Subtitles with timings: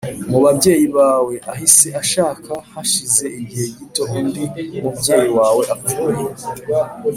[0.29, 4.43] mu babyeyi bawe ahise ashaka hashize igihe gito undi
[4.81, 6.21] mubyeyi wawe apfuye